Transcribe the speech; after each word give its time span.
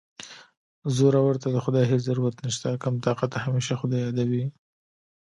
زورور 0.95 1.35
ته 1.43 1.47
د 1.55 1.57
خدای 1.65 1.85
هېڅ 1.91 2.01
ضرورت 2.09 2.35
نشته 2.45 2.67
کم 2.83 2.95
طاقته 3.05 3.37
همېشه 3.45 3.75
خدای 3.81 3.99
یادوي 4.05 4.45